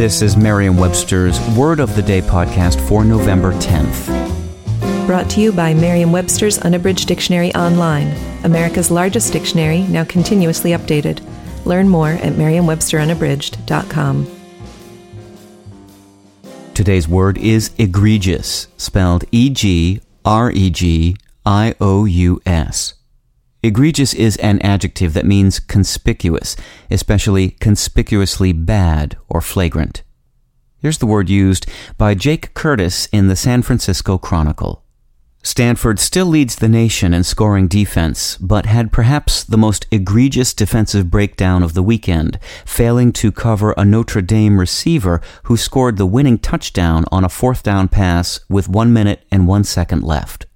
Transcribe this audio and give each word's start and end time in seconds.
This 0.00 0.22
is 0.22 0.34
Merriam 0.34 0.78
Webster's 0.78 1.38
Word 1.54 1.78
of 1.78 1.94
the 1.94 2.00
Day 2.00 2.22
podcast 2.22 2.80
for 2.88 3.04
November 3.04 3.52
10th. 3.52 4.06
Brought 5.06 5.28
to 5.28 5.42
you 5.42 5.52
by 5.52 5.74
Merriam 5.74 6.10
Webster's 6.10 6.56
Unabridged 6.56 7.06
Dictionary 7.06 7.54
Online, 7.54 8.10
America's 8.42 8.90
largest 8.90 9.30
dictionary, 9.30 9.82
now 9.82 10.04
continuously 10.04 10.70
updated. 10.70 11.22
Learn 11.66 11.86
more 11.86 12.12
at 12.12 12.34
merriam-websterunabridged.com. 12.38 14.26
Today's 16.72 17.06
word 17.06 17.36
is 17.36 17.70
egregious, 17.76 18.68
spelled 18.78 19.26
E 19.30 19.50
G 19.50 20.00
R 20.24 20.50
E 20.50 20.70
G 20.70 21.14
I 21.44 21.74
O 21.78 22.06
U 22.06 22.40
S. 22.46 22.94
Egregious 23.62 24.14
is 24.14 24.36
an 24.38 24.58
adjective 24.62 25.12
that 25.12 25.26
means 25.26 25.58
conspicuous, 25.60 26.56
especially 26.90 27.50
conspicuously 27.50 28.52
bad 28.52 29.18
or 29.28 29.42
flagrant. 29.42 30.02
Here's 30.78 30.96
the 30.96 31.06
word 31.06 31.28
used 31.28 31.66
by 31.98 32.14
Jake 32.14 32.54
Curtis 32.54 33.06
in 33.12 33.28
the 33.28 33.36
San 33.36 33.60
Francisco 33.60 34.16
Chronicle. 34.16 34.82
Stanford 35.42 35.98
still 35.98 36.26
leads 36.26 36.56
the 36.56 36.68
nation 36.68 37.12
in 37.12 37.22
scoring 37.22 37.66
defense, 37.66 38.38
but 38.38 38.66
had 38.66 38.92
perhaps 38.92 39.44
the 39.44 39.58
most 39.58 39.86
egregious 39.90 40.54
defensive 40.54 41.10
breakdown 41.10 41.62
of 41.62 41.74
the 41.74 41.82
weekend, 41.82 42.38
failing 42.64 43.12
to 43.12 43.32
cover 43.32 43.72
a 43.72 43.84
Notre 43.84 44.22
Dame 44.22 44.60
receiver 44.60 45.20
who 45.44 45.56
scored 45.56 45.98
the 45.98 46.06
winning 46.06 46.38
touchdown 46.38 47.04
on 47.12 47.24
a 47.24 47.30
fourth 47.30 47.62
down 47.62 47.88
pass 47.88 48.40
with 48.48 48.68
one 48.68 48.92
minute 48.92 49.26
and 49.30 49.46
one 49.46 49.64
second 49.64 50.02
left. 50.02 50.46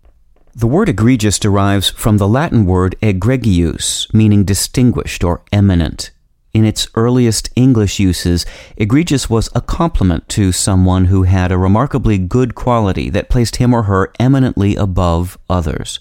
The 0.56 0.68
word 0.68 0.88
egregious 0.88 1.40
derives 1.40 1.90
from 1.90 2.18
the 2.18 2.28
Latin 2.28 2.64
word 2.64 2.94
egregius, 3.02 4.06
meaning 4.14 4.44
distinguished 4.44 5.24
or 5.24 5.42
eminent. 5.50 6.12
In 6.52 6.64
its 6.64 6.86
earliest 6.94 7.50
English 7.56 7.98
uses, 7.98 8.46
egregious 8.76 9.28
was 9.28 9.50
a 9.56 9.60
compliment 9.60 10.28
to 10.28 10.52
someone 10.52 11.06
who 11.06 11.24
had 11.24 11.50
a 11.50 11.58
remarkably 11.58 12.18
good 12.18 12.54
quality 12.54 13.10
that 13.10 13.28
placed 13.28 13.56
him 13.56 13.74
or 13.74 13.82
her 13.82 14.12
eminently 14.20 14.76
above 14.76 15.36
others. 15.50 15.98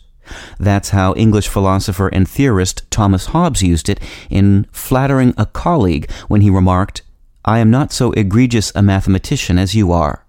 That's 0.59 0.89
how 0.89 1.15
English 1.15 1.47
philosopher 1.47 2.09
and 2.09 2.29
theorist 2.29 2.83
Thomas 2.91 3.25
Hobbes 3.27 3.63
used 3.63 3.89
it 3.89 3.99
in 4.29 4.67
flattering 4.71 5.33
a 5.35 5.47
colleague 5.47 6.11
when 6.27 6.41
he 6.41 6.51
remarked, 6.51 7.01
I 7.43 7.57
am 7.57 7.71
not 7.71 7.91
so 7.91 8.11
egregious 8.11 8.71
a 8.75 8.83
mathematician 8.83 9.57
as 9.57 9.73
you 9.73 9.91
are. 9.91 10.27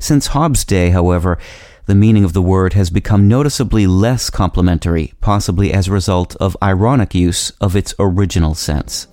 Since 0.00 0.28
Hobbes' 0.28 0.64
day, 0.64 0.90
however, 0.90 1.38
the 1.86 1.94
meaning 1.94 2.24
of 2.24 2.32
the 2.32 2.42
word 2.42 2.72
has 2.74 2.90
become 2.90 3.28
noticeably 3.28 3.86
less 3.86 4.28
complimentary, 4.28 5.14
possibly 5.20 5.72
as 5.72 5.86
a 5.88 5.92
result 5.92 6.34
of 6.36 6.56
ironic 6.62 7.14
use 7.14 7.50
of 7.60 7.76
its 7.76 7.94
original 7.98 8.54
sense. 8.54 9.08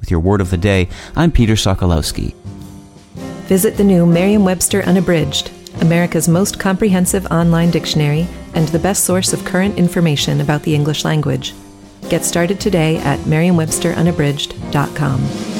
With 0.00 0.10
your 0.10 0.20
word 0.20 0.40
of 0.40 0.50
the 0.50 0.56
day, 0.56 0.88
I'm 1.14 1.30
Peter 1.30 1.52
Sokolowski. 1.54 2.34
Visit 3.46 3.76
the 3.76 3.84
new 3.84 4.04
Merriam 4.04 4.44
Webster 4.44 4.82
Unabridged, 4.82 5.52
America's 5.80 6.28
most 6.28 6.58
comprehensive 6.58 7.24
online 7.26 7.70
dictionary 7.70 8.26
and 8.54 8.66
the 8.68 8.80
best 8.80 9.04
source 9.04 9.32
of 9.32 9.44
current 9.44 9.78
information 9.78 10.40
about 10.40 10.64
the 10.64 10.74
English 10.74 11.04
language. 11.04 11.54
Get 12.08 12.24
started 12.24 12.60
today 12.60 12.96
at 12.98 13.24
merriam-websterunabridged.com. 13.26 15.51